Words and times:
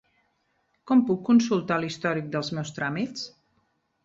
Com 0.91 1.03
puc 1.09 1.21
consultar 1.27 1.77
l'històric 1.83 2.33
dels 2.37 2.51
meus 2.61 2.73
tràmits? 2.79 3.29